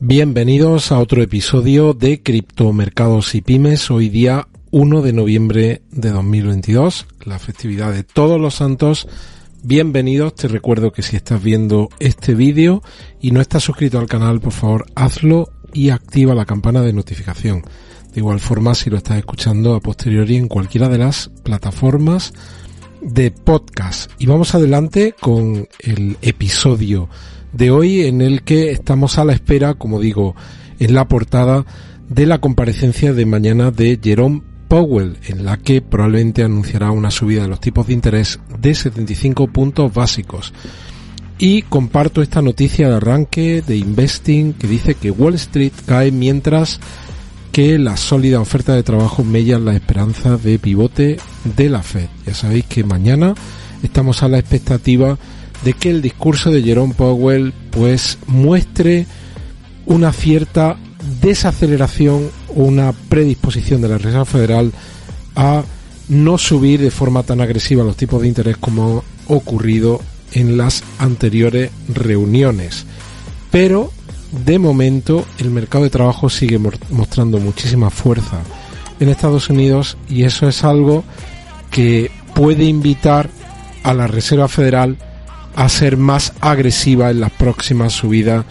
Bienvenidos 0.00 0.92
a 0.92 1.00
otro 1.00 1.22
episodio 1.22 1.92
de 1.92 2.22
Criptomercados 2.22 3.34
y 3.34 3.40
Pymes. 3.40 3.90
Hoy 3.90 4.08
día 4.08 4.46
1 4.70 5.02
de 5.02 5.12
noviembre 5.12 5.82
de 5.90 6.10
2022, 6.10 7.08
la 7.24 7.40
festividad 7.40 7.92
de 7.92 8.04
todos 8.04 8.40
los 8.40 8.54
santos. 8.54 9.08
Bienvenidos, 9.64 10.36
te 10.36 10.46
recuerdo 10.46 10.92
que 10.92 11.02
si 11.02 11.16
estás 11.16 11.42
viendo 11.42 11.88
este 11.98 12.36
vídeo 12.36 12.80
y 13.20 13.32
no 13.32 13.40
estás 13.40 13.64
suscrito 13.64 13.98
al 13.98 14.06
canal, 14.06 14.40
por 14.40 14.52
favor 14.52 14.86
hazlo 14.94 15.50
y 15.72 15.90
activa 15.90 16.32
la 16.32 16.46
campana 16.46 16.82
de 16.82 16.92
notificación. 16.92 17.62
De 18.14 18.20
igual 18.20 18.38
forma, 18.38 18.76
si 18.76 18.90
lo 18.90 18.98
estás 18.98 19.18
escuchando 19.18 19.74
a 19.74 19.80
posteriori 19.80 20.36
en 20.36 20.46
cualquiera 20.46 20.88
de 20.88 20.98
las 20.98 21.28
plataformas 21.42 22.32
de 23.00 23.32
podcast. 23.32 24.12
Y 24.18 24.26
vamos 24.26 24.54
adelante 24.54 25.12
con 25.18 25.66
el 25.80 26.16
episodio 26.22 27.08
de 27.58 27.72
hoy 27.72 28.02
en 28.02 28.20
el 28.20 28.42
que 28.42 28.70
estamos 28.70 29.18
a 29.18 29.24
la 29.24 29.32
espera, 29.32 29.74
como 29.74 29.98
digo, 29.98 30.36
en 30.78 30.94
la 30.94 31.08
portada 31.08 31.66
de 32.08 32.24
la 32.24 32.38
comparecencia 32.38 33.12
de 33.12 33.26
mañana 33.26 33.72
de 33.72 33.98
Jerome 34.00 34.42
Powell, 34.68 35.16
en 35.26 35.44
la 35.44 35.56
que 35.56 35.82
probablemente 35.82 36.44
anunciará 36.44 36.92
una 36.92 37.10
subida 37.10 37.42
de 37.42 37.48
los 37.48 37.60
tipos 37.60 37.88
de 37.88 37.94
interés 37.94 38.38
de 38.60 38.74
75 38.76 39.48
puntos 39.48 39.92
básicos. 39.92 40.54
Y 41.36 41.62
comparto 41.62 42.22
esta 42.22 42.42
noticia 42.42 42.88
de 42.88 42.94
arranque 42.94 43.60
de 43.66 43.76
Investing 43.76 44.52
que 44.52 44.68
dice 44.68 44.94
que 44.94 45.10
Wall 45.10 45.34
Street 45.34 45.72
cae 45.84 46.12
mientras 46.12 46.78
que 47.50 47.76
la 47.76 47.96
sólida 47.96 48.40
oferta 48.40 48.76
de 48.76 48.84
trabajo 48.84 49.24
mella 49.24 49.58
la 49.58 49.74
esperanza 49.74 50.36
de 50.36 50.60
pivote 50.60 51.16
de 51.56 51.68
la 51.68 51.82
Fed. 51.82 52.06
Ya 52.24 52.34
sabéis 52.34 52.66
que 52.66 52.84
mañana 52.84 53.34
estamos 53.82 54.22
a 54.22 54.28
la 54.28 54.38
expectativa 54.38 55.18
de 55.64 55.72
que 55.72 55.90
el 55.90 56.02
discurso 56.02 56.50
de 56.50 56.62
Jerome 56.62 56.94
Powell 56.94 57.52
pues 57.70 58.18
muestre 58.26 59.06
una 59.86 60.12
cierta 60.12 60.76
desaceleración 61.20 62.30
o 62.54 62.64
una 62.64 62.92
predisposición 62.92 63.80
de 63.80 63.88
la 63.88 63.98
Reserva 63.98 64.24
Federal 64.24 64.72
a 65.34 65.62
no 66.08 66.38
subir 66.38 66.80
de 66.80 66.90
forma 66.90 67.22
tan 67.22 67.40
agresiva 67.40 67.84
los 67.84 67.96
tipos 67.96 68.22
de 68.22 68.28
interés 68.28 68.56
como 68.56 69.04
ha 69.28 69.32
ocurrido 69.32 70.00
en 70.32 70.56
las 70.56 70.82
anteriores 70.98 71.70
reuniones. 71.88 72.86
Pero 73.50 73.92
de 74.46 74.58
momento 74.58 75.26
el 75.38 75.50
mercado 75.50 75.84
de 75.84 75.90
trabajo 75.90 76.28
sigue 76.28 76.58
mostrando 76.58 77.38
muchísima 77.38 77.90
fuerza 77.90 78.40
en 79.00 79.08
Estados 79.08 79.48
Unidos 79.48 79.96
y 80.08 80.24
eso 80.24 80.48
es 80.48 80.64
algo 80.64 81.04
que 81.70 82.10
puede 82.34 82.64
invitar 82.64 83.30
a 83.82 83.94
la 83.94 84.06
Reserva 84.06 84.48
Federal 84.48 84.98
a 85.58 85.68
ser 85.68 85.96
más 85.96 86.34
agresiva 86.40 87.10
en 87.10 87.18
las 87.18 87.32
próximas 87.32 87.92
subidas 87.92 88.44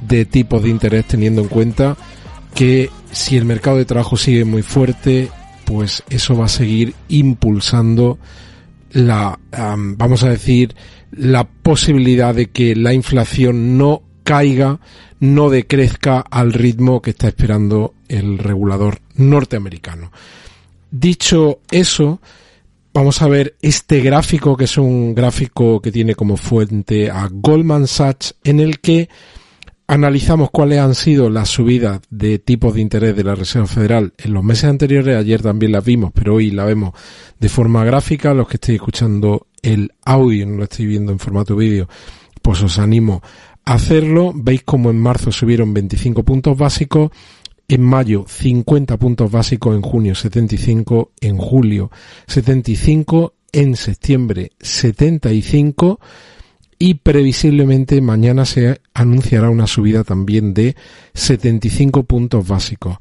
de 0.00 0.24
tipos 0.24 0.62
de 0.62 0.70
interés 0.70 1.04
teniendo 1.04 1.42
en 1.42 1.48
cuenta 1.48 1.98
que 2.54 2.88
si 3.12 3.36
el 3.36 3.44
mercado 3.44 3.76
de 3.76 3.84
trabajo 3.84 4.16
sigue 4.16 4.46
muy 4.46 4.62
fuerte 4.62 5.28
pues 5.66 6.02
eso 6.08 6.34
va 6.34 6.46
a 6.46 6.48
seguir 6.48 6.94
impulsando 7.08 8.18
la 8.92 9.38
vamos 9.52 10.22
a 10.22 10.30
decir 10.30 10.74
la 11.10 11.44
posibilidad 11.44 12.34
de 12.34 12.46
que 12.46 12.74
la 12.74 12.94
inflación 12.94 13.76
no 13.76 14.00
caiga 14.24 14.80
no 15.20 15.50
decrezca 15.50 16.20
al 16.20 16.54
ritmo 16.54 17.02
que 17.02 17.10
está 17.10 17.28
esperando 17.28 17.92
el 18.08 18.38
regulador 18.38 19.00
norteamericano. 19.16 20.10
Dicho 20.90 21.60
eso 21.70 22.18
vamos 22.96 23.20
a 23.20 23.28
ver 23.28 23.56
este 23.60 24.00
gráfico, 24.00 24.56
que 24.56 24.64
es 24.64 24.78
un 24.78 25.14
gráfico 25.14 25.82
que 25.82 25.92
tiene 25.92 26.14
como 26.14 26.38
fuente 26.38 27.10
a 27.10 27.28
Goldman 27.30 27.86
Sachs, 27.86 28.36
en 28.42 28.58
el 28.58 28.80
que 28.80 29.10
analizamos 29.86 30.50
cuáles 30.50 30.78
han 30.78 30.94
sido 30.94 31.28
las 31.28 31.50
subidas 31.50 32.00
de 32.08 32.38
tipos 32.38 32.72
de 32.72 32.80
interés 32.80 33.14
de 33.14 33.22
la 33.22 33.34
Reserva 33.34 33.66
Federal 33.66 34.14
en 34.16 34.32
los 34.32 34.42
meses 34.42 34.64
anteriores. 34.64 35.14
Ayer 35.14 35.42
también 35.42 35.72
las 35.72 35.84
vimos, 35.84 36.10
pero 36.14 36.36
hoy 36.36 36.50
la 36.50 36.64
vemos 36.64 36.94
de 37.38 37.50
forma 37.50 37.84
gráfica. 37.84 38.32
Los 38.32 38.48
que 38.48 38.56
estéis 38.56 38.76
escuchando 38.76 39.48
el 39.60 39.92
audio, 40.02 40.46
no 40.46 40.56
lo 40.56 40.64
estoy 40.64 40.86
viendo 40.86 41.12
en 41.12 41.18
formato 41.18 41.54
vídeo, 41.54 41.90
pues 42.40 42.62
os 42.62 42.78
animo 42.78 43.20
a 43.66 43.74
hacerlo. 43.74 44.32
Veis 44.34 44.62
como 44.62 44.88
en 44.88 44.98
marzo 44.98 45.30
subieron 45.30 45.74
25 45.74 46.22
puntos 46.22 46.56
básicos 46.56 47.10
en 47.68 47.82
mayo 47.82 48.24
50 48.28 48.96
puntos 48.96 49.30
básicos, 49.30 49.74
en 49.74 49.82
junio 49.82 50.14
75, 50.14 51.12
en 51.20 51.38
julio 51.38 51.90
75, 52.26 53.34
en 53.52 53.76
septiembre 53.76 54.52
75 54.60 56.00
y 56.78 56.94
previsiblemente 56.94 58.00
mañana 58.00 58.44
se 58.44 58.80
anunciará 58.92 59.50
una 59.50 59.66
subida 59.66 60.04
también 60.04 60.52
de 60.52 60.76
75 61.14 62.04
puntos 62.04 62.46
básicos. 62.46 62.98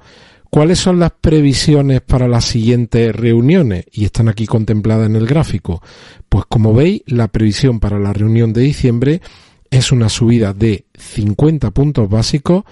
¿Cuáles 0.50 0.80
son 0.80 1.00
las 1.00 1.12
previsiones 1.12 2.00
para 2.00 2.30
las 2.30 2.46
siguientes 2.46 3.14
reuniones? 3.14 3.86
Y 3.92 4.06
están 4.06 4.30
aquí 4.30 4.46
contempladas 4.46 5.08
en 5.08 5.18
el 5.18 5.28
gráfico. 5.28 5.82
Pues 6.30 6.46
como 6.48 6.74
veis, 6.74 7.02
la 7.08 7.28
previsión 7.28 7.82
para 7.82 8.00
la 8.00 8.14
reunión 8.14 8.54
de 8.54 8.62
diciembre 8.62 9.22
es 9.70 9.92
una 9.92 10.08
subida 10.08 10.54
de 10.54 10.86
50 10.98 11.72
puntos 11.72 12.10
básicos. 12.10 12.64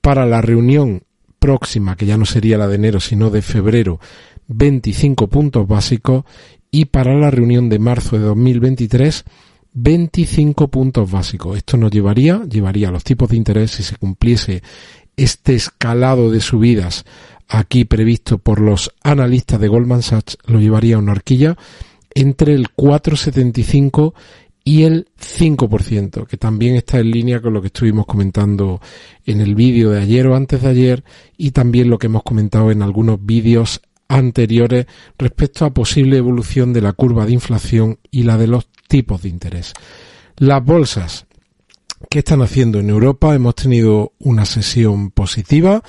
Para 0.00 0.24
la 0.24 0.40
reunión 0.40 1.02
próxima, 1.42 1.96
que 1.96 2.06
ya 2.06 2.16
no 2.16 2.24
sería 2.24 2.56
la 2.56 2.68
de 2.68 2.76
enero, 2.76 3.00
sino 3.00 3.28
de 3.28 3.42
febrero, 3.42 3.98
25 4.46 5.26
puntos 5.26 5.66
básicos 5.66 6.24
y 6.70 6.84
para 6.84 7.14
la 7.14 7.32
reunión 7.32 7.68
de 7.68 7.80
marzo 7.80 8.16
de 8.16 8.24
2023, 8.24 9.24
25 9.72 10.68
puntos 10.68 11.10
básicos. 11.10 11.56
Esto 11.56 11.76
nos 11.76 11.90
llevaría, 11.90 12.44
llevaría 12.48 12.88
a 12.88 12.92
los 12.92 13.02
tipos 13.02 13.28
de 13.28 13.36
interés 13.38 13.72
si 13.72 13.82
se 13.82 13.96
cumpliese 13.96 14.62
este 15.16 15.54
escalado 15.54 16.30
de 16.30 16.40
subidas 16.40 17.04
aquí 17.48 17.84
previsto 17.84 18.38
por 18.38 18.60
los 18.60 18.92
analistas 19.02 19.58
de 19.60 19.66
Goldman 19.66 20.02
Sachs, 20.02 20.38
lo 20.46 20.60
llevaría 20.60 20.94
a 20.94 21.00
una 21.00 21.12
horquilla 21.12 21.56
entre 22.14 22.54
el 22.54 22.68
4,75 22.68 24.14
y 24.64 24.84
el 24.84 25.08
5%, 25.18 26.26
que 26.26 26.36
también 26.36 26.76
está 26.76 27.00
en 27.00 27.10
línea 27.10 27.40
con 27.40 27.52
lo 27.52 27.60
que 27.60 27.66
estuvimos 27.68 28.06
comentando 28.06 28.80
en 29.24 29.40
el 29.40 29.54
vídeo 29.54 29.90
de 29.90 30.00
ayer 30.00 30.26
o 30.26 30.36
antes 30.36 30.62
de 30.62 30.68
ayer 30.68 31.04
y 31.36 31.50
también 31.50 31.90
lo 31.90 31.98
que 31.98 32.06
hemos 32.06 32.22
comentado 32.22 32.70
en 32.70 32.82
algunos 32.82 33.24
vídeos 33.24 33.80
anteriores 34.08 34.86
respecto 35.18 35.64
a 35.64 35.74
posible 35.74 36.18
evolución 36.18 36.72
de 36.72 36.82
la 36.82 36.92
curva 36.92 37.26
de 37.26 37.32
inflación 37.32 37.98
y 38.10 38.22
la 38.24 38.36
de 38.36 38.46
los 38.46 38.68
tipos 38.86 39.22
de 39.22 39.30
interés. 39.30 39.72
Las 40.36 40.64
bolsas, 40.64 41.26
¿qué 42.10 42.20
están 42.20 42.42
haciendo 42.42 42.78
en 42.78 42.90
Europa? 42.90 43.34
Hemos 43.34 43.54
tenido 43.54 44.12
una 44.18 44.44
sesión 44.44 45.10
positiva. 45.10 45.82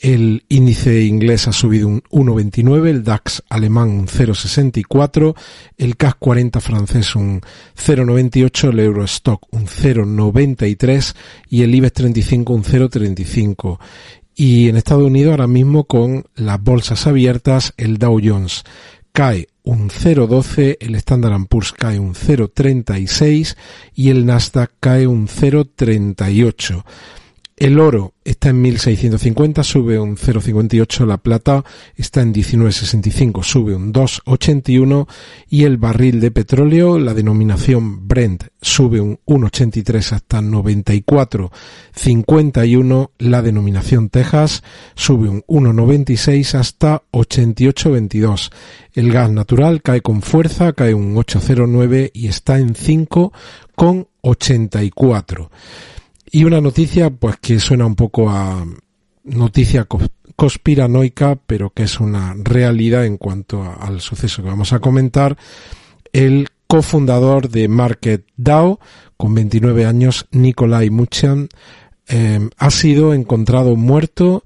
El 0.00 0.44
índice 0.48 1.02
inglés 1.04 1.46
ha 1.48 1.52
subido 1.52 1.88
un 1.88 2.02
1,29, 2.10 2.88
el 2.88 3.04
DAX 3.04 3.42
alemán 3.48 3.90
un 3.90 4.06
0,64, 4.06 5.34
el 5.78 5.96
CAC 5.96 6.18
40 6.18 6.60
francés 6.60 7.14
un 7.16 7.40
0,98, 7.40 8.70
el 8.70 8.80
Eurostock 8.80 9.46
un 9.52 9.66
0,93 9.66 11.14
y 11.48 11.62
el 11.62 11.74
IBEX 11.74 11.92
35 11.92 12.52
un 12.52 12.64
0,35. 12.64 13.78
Y 14.34 14.68
en 14.68 14.76
Estados 14.76 15.04
Unidos 15.04 15.30
ahora 15.30 15.46
mismo 15.46 15.84
con 15.84 16.24
las 16.34 16.60
bolsas 16.60 17.06
abiertas 17.06 17.72
el 17.76 17.98
Dow 17.98 18.20
Jones 18.22 18.64
cae 19.12 19.48
un 19.62 19.90
0,12, 19.90 20.76
el 20.80 20.96
Standard 20.96 21.46
Poor's 21.46 21.72
cae 21.72 22.00
un 22.00 22.14
0,36 22.14 23.56
y 23.94 24.10
el 24.10 24.26
Nasdaq 24.26 24.72
cae 24.80 25.06
un 25.06 25.28
0,38. 25.28 26.84
El 27.56 27.78
oro 27.78 28.14
está 28.24 28.48
en 28.48 28.60
1650, 28.62 29.62
sube 29.62 29.96
un 29.96 30.16
0,58. 30.16 31.06
La 31.06 31.18
plata 31.18 31.64
está 31.94 32.20
en 32.20 32.34
19,65, 32.34 33.44
sube 33.44 33.76
un 33.76 33.92
2,81. 33.92 35.06
Y 35.48 35.62
el 35.62 35.76
barril 35.76 36.18
de 36.18 36.32
petróleo, 36.32 36.98
la 36.98 37.14
denominación 37.14 38.08
Brent, 38.08 38.46
sube 38.60 39.00
un 39.00 39.20
1,83 39.24 40.14
hasta 40.14 40.40
94,51. 40.40 43.10
La 43.18 43.40
denominación 43.40 44.08
Texas 44.08 44.64
sube 44.96 45.28
un 45.28 45.42
1,96 45.42 46.58
hasta 46.58 47.04
88,22. 47.12 48.50
El 48.94 49.12
gas 49.12 49.30
natural 49.30 49.80
cae 49.80 50.00
con 50.00 50.22
fuerza, 50.22 50.72
cae 50.72 50.92
un 50.92 51.14
8,09 51.14 52.10
y 52.14 52.26
está 52.26 52.58
en 52.58 52.74
5,84. 52.74 55.50
Y 56.34 56.42
una 56.42 56.60
noticia, 56.60 57.10
pues 57.10 57.36
que 57.36 57.60
suena 57.60 57.86
un 57.86 57.94
poco 57.94 58.28
a 58.28 58.66
noticia 59.22 59.86
conspiranoica, 60.34 61.36
pero 61.36 61.70
que 61.70 61.84
es 61.84 62.00
una 62.00 62.34
realidad 62.36 63.06
en 63.06 63.18
cuanto 63.18 63.62
al 63.62 64.00
suceso 64.00 64.42
que 64.42 64.48
vamos 64.48 64.72
a 64.72 64.80
comentar. 64.80 65.38
El 66.12 66.48
cofundador 66.66 67.50
de 67.50 67.68
MarketDAO, 67.68 68.80
con 69.16 69.32
29 69.32 69.86
años, 69.86 70.26
Nikolai 70.32 70.90
Muchan, 70.90 71.50
eh, 72.08 72.40
ha 72.58 72.70
sido 72.72 73.14
encontrado 73.14 73.76
muerto 73.76 74.42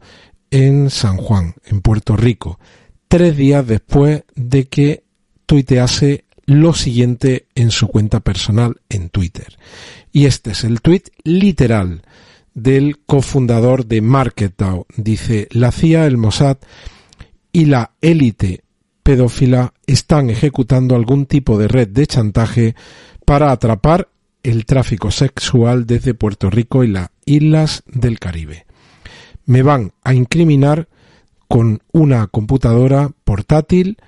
en 0.51 0.91
San 0.91 1.17
Juan, 1.17 1.55
en 1.65 1.81
Puerto 1.81 2.17
Rico, 2.17 2.61
tres 3.09 3.35
días 3.35 3.67
después 3.67 4.25
de 4.35 4.67
que 4.67 5.05
tuitease 5.47 6.27
lo 6.49 6.73
siguiente 6.73 7.47
en 7.55 7.71
su 7.71 7.89
cuenta 7.89 8.21
personal 8.21 8.81
en 8.89 9.11
Twitter. 9.11 9.59
Y 10.13 10.25
este 10.25 10.53
es 10.53 10.65
el 10.65 10.81
tweet 10.81 11.03
literal 11.23 12.01
del 12.55 13.01
cofundador 13.05 13.85
de 13.85 14.01
MarketDAO. 14.01 14.87
Dice, 14.97 15.49
la 15.51 15.71
CIA, 15.73 16.07
el 16.07 16.17
Mossad 16.17 16.57
y 17.53 17.67
la 17.67 17.93
élite 18.01 18.65
pedófila 19.03 19.75
están 19.87 20.31
ejecutando 20.31 20.97
algún 20.97 21.27
tipo 21.27 21.59
de 21.59 21.69
red 21.69 21.89
de 21.89 22.07
chantaje 22.07 22.75
para 23.27 23.53
atrapar 23.53 24.09
el 24.43 24.65
tráfico 24.65 25.11
sexual 25.11 25.87
desde 25.87 26.15
Puerto 26.15 26.49
Rico 26.49 26.83
y 26.83 26.89
las 26.89 27.11
islas 27.27 27.83
del 27.85 28.19
Caribe. 28.19 28.65
Me 29.45 29.61
van 29.61 29.93
a 30.03 30.15
incriminar 30.15 30.89
con 31.47 31.83
una 31.93 32.27
computadora 32.29 33.11
portátil, 33.25 33.99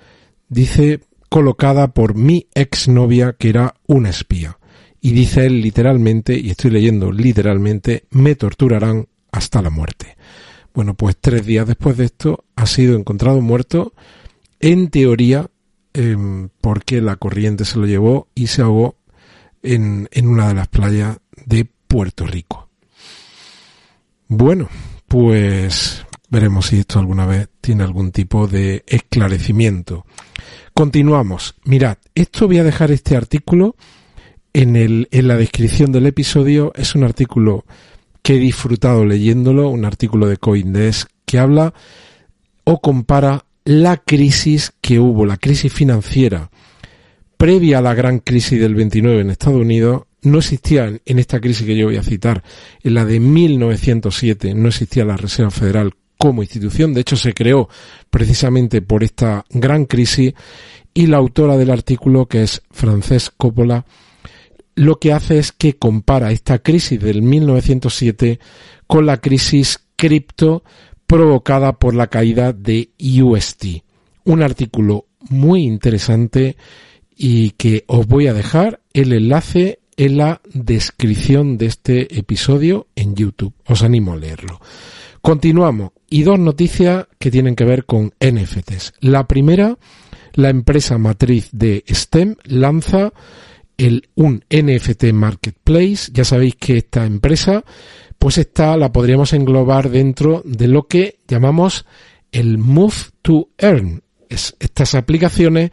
dice, 0.49 1.01
colocada 1.31 1.95
por 1.95 2.15
mi 2.15 2.49
exnovia 2.55 3.35
que 3.39 3.49
era 3.49 3.75
una 3.87 4.11
espía. 4.11 4.59
Y 5.01 5.13
dice 5.13 5.47
él 5.47 5.63
literalmente, 5.63 6.39
y 6.39 6.51
estoy 6.51 6.73
leyendo 6.73 7.11
literalmente, 7.11 8.05
me 8.11 8.35
torturarán 8.35 9.09
hasta 9.33 9.63
la 9.63 9.71
muerte. 9.71 10.19
Bueno, 10.75 10.95
pues 10.95 11.17
tres 11.19 11.47
días 11.47 11.67
después 11.67 11.97
de 11.97 12.05
esto 12.05 12.45
ha 12.57 12.67
sido 12.67 12.97
encontrado 12.97 13.41
muerto, 13.41 13.95
en 14.59 14.91
teoría, 14.91 15.49
em, 15.95 16.51
porque 16.61 17.01
la 17.01 17.17
corriente 17.17 17.65
se 17.65 17.79
lo 17.79 17.87
llevó 17.87 18.29
y 18.35 18.49
se 18.49 18.63
ahogó 18.63 18.97
en, 19.63 20.09
en 20.13 20.29
una 20.29 20.49
de 20.49 20.55
las 20.55 20.69
playas 20.69 21.19
de 21.47 21.65
Puerto 21.87 22.27
Rico. 22.27 22.69
Bueno, 24.29 24.69
pues 25.07 26.05
veremos 26.29 26.67
si 26.67 26.81
esto 26.81 26.99
alguna 26.99 27.27
vez 27.27 27.50
tiene 27.61 27.85
algún 27.85 28.13
tipo 28.13 28.47
de 28.47 28.85
esclarecimiento. 28.87 30.07
Continuamos. 30.75 31.55
Mirad, 31.65 31.99
esto 32.15 32.47
voy 32.47 32.59
a 32.59 32.65
dejar 32.65 32.91
este 32.91 33.17
artículo 33.17 33.77
en, 34.53 34.77
el, 34.77 35.09
en 35.11 35.29
la 35.29 35.37
descripción 35.37 35.93
del 35.93 36.07
episodio. 36.07 36.73
Es 36.75 36.95
un 36.95 37.05
artículo 37.05 37.65
que 38.23 38.37
he 38.37 38.39
disfrutado 38.39 39.05
leyéndolo, 39.05 39.69
un 39.69 39.85
artículo 39.85 40.27
de 40.27 40.37
Coindesk 40.37 41.09
que 41.25 41.39
habla 41.39 41.75
o 42.65 42.81
compara 42.81 43.45
la 43.65 43.97
crisis 43.99 44.73
que 44.81 44.99
hubo, 44.99 45.27
la 45.27 45.37
crisis 45.37 45.73
financiera 45.73 46.51
previa 47.41 47.79
a 47.79 47.81
la 47.81 47.95
gran 47.95 48.19
crisis 48.19 48.61
del 48.61 48.75
29 48.75 49.23
en 49.23 49.31
Estados 49.31 49.59
Unidos, 49.59 50.03
no 50.21 50.41
existía 50.41 50.93
en 51.07 51.19
esta 51.19 51.41
crisis 51.41 51.67
que 51.67 51.75
yo 51.75 51.87
voy 51.87 51.97
a 51.97 52.03
citar, 52.03 52.45
en 52.83 52.93
la 52.93 53.07
de 53.07 53.19
1907, 53.19 54.53
no 54.55 54.69
existía 54.69 55.07
la 55.07 55.17
Reserva 55.17 55.51
Federal 55.51 55.95
como 56.21 56.43
institución, 56.43 56.93
de 56.93 57.01
hecho 57.01 57.17
se 57.17 57.33
creó 57.33 57.71
precisamente 58.11 58.83
por 58.83 59.03
esta 59.03 59.47
gran 59.49 59.87
crisis 59.87 60.35
y 60.93 61.07
la 61.07 61.17
autora 61.17 61.57
del 61.57 61.71
artículo, 61.71 62.27
que 62.27 62.43
es 62.43 62.61
Frances 62.71 63.31
Coppola, 63.31 63.87
lo 64.75 64.99
que 64.99 65.15
hace 65.15 65.39
es 65.39 65.51
que 65.51 65.79
compara 65.79 66.31
esta 66.31 66.59
crisis 66.59 67.01
del 67.01 67.23
1907 67.23 68.39
con 68.87 69.07
la 69.07 69.17
crisis 69.17 69.81
cripto 69.97 70.63
provocada 71.07 71.79
por 71.79 71.95
la 71.95 72.09
caída 72.09 72.53
de 72.53 72.91
UST. 73.01 73.83
Un 74.25 74.43
artículo 74.43 75.07
muy 75.31 75.63
interesante 75.63 76.59
y 77.17 77.53
que 77.53 77.85
os 77.87 78.07
voy 78.07 78.27
a 78.27 78.35
dejar 78.35 78.83
el 78.93 79.15
enlace 79.15 79.81
en 79.97 80.19
la 80.19 80.43
descripción 80.53 81.57
de 81.57 81.65
este 81.67 82.19
episodio 82.19 82.89
en 82.95 83.15
YouTube. 83.15 83.55
Os 83.67 83.83
animo 83.83 84.13
a 84.13 84.17
leerlo. 84.17 84.61
Continuamos. 85.23 85.93
Y 86.09 86.23
dos 86.23 86.39
noticias 86.39 87.07
que 87.19 87.31
tienen 87.31 87.55
que 87.55 87.65
ver 87.65 87.85
con 87.85 88.13
NFTs. 88.21 88.95
La 89.01 89.27
primera, 89.27 89.79
la 90.35 90.51
empresa 90.51 90.99
matriz 90.99 91.51
de 91.53 91.85
STEM 91.89 92.37
lanza 92.45 93.13
el, 93.77 94.09
un 94.15 94.45
NFT 94.51 95.13
Marketplace. 95.13 96.11
Ya 96.13 96.25
sabéis 96.25 96.57
que 96.57 96.79
esta 96.79 97.05
empresa, 97.05 97.65
pues 98.19 98.39
esta 98.39 98.77
la 98.77 98.93
podríamos 98.93 99.33
englobar 99.33 99.91
dentro 99.91 100.43
de 100.45 100.69
lo 100.69 100.87
que 100.87 101.19
llamamos 101.29 101.87
el 102.33 102.59
Move 102.59 102.95
to 103.23 103.51
Earn. 103.59 104.03
Es 104.29 104.57
estas 104.59 104.95
aplicaciones 104.95 105.71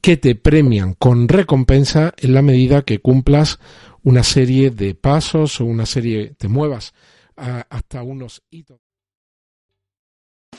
que 0.00 0.16
te 0.16 0.34
premian 0.34 0.94
con 0.94 1.28
recompensa 1.28 2.14
en 2.18 2.34
la 2.34 2.42
medida 2.42 2.82
que 2.82 3.00
cumplas 3.00 3.58
una 4.02 4.22
serie 4.22 4.70
de 4.70 4.94
pasos 4.94 5.60
o 5.60 5.64
una 5.64 5.86
serie, 5.86 6.34
te 6.38 6.48
muevas 6.48 6.94
hasta 7.36 8.02
unos 8.02 8.42
hitos. 8.50 8.89